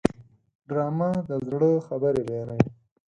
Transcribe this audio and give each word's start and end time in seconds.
ډرامه 0.67 1.09
د 1.29 1.31
زړه 1.49 1.71
خبرې 1.87 2.21
بیانوي 2.27 2.67